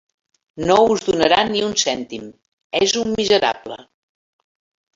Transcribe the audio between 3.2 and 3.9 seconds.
miserable.